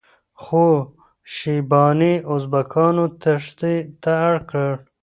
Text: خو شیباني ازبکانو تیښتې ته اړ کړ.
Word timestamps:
خو 0.41 0.65
شیباني 1.35 2.13
ازبکانو 2.33 3.05
تیښتې 3.21 3.75
ته 4.01 4.11
اړ 4.27 4.35
کړ. 4.49 4.69